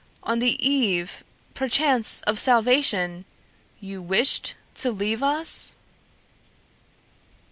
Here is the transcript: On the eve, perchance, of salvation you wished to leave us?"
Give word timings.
On 0.23 0.39
the 0.39 0.57
eve, 0.67 1.23
perchance, 1.53 2.21
of 2.23 2.39
salvation 2.39 3.23
you 3.79 4.01
wished 4.01 4.55
to 4.73 4.89
leave 4.89 5.21
us?" 5.21 5.75